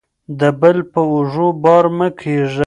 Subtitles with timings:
[0.39, 2.57] د بل په اوږو بار مه کیږئ.